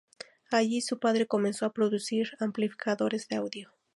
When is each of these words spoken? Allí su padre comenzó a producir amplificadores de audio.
Allí 0.49 0.81
su 0.81 0.97
padre 0.97 1.27
comenzó 1.27 1.67
a 1.67 1.73
producir 1.73 2.31
amplificadores 2.39 3.27
de 3.27 3.35
audio. 3.35 3.71